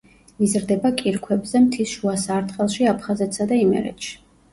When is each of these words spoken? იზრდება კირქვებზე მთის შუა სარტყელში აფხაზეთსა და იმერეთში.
იზრდება 0.45 0.89
კირქვებზე 1.01 1.61
მთის 1.65 1.93
შუა 1.97 2.13
სარტყელში 2.21 2.87
აფხაზეთსა 2.93 3.47
და 3.53 3.61
იმერეთში. 3.65 4.17